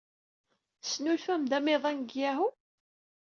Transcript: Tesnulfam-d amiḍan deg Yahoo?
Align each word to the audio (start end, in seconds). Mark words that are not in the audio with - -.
Tesnulfam-d 0.81 1.51
amiḍan 1.57 1.99
deg 2.01 2.11
Yahoo? 2.21 2.51